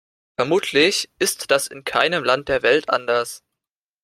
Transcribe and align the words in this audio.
Vermutlich 0.35 1.11
ist 1.19 1.51
das 1.51 1.67
in 1.67 1.83
keinem 1.83 2.23
Land 2.23 2.49
der 2.49 2.63
Welt 2.63 2.89
anders. 2.89 3.43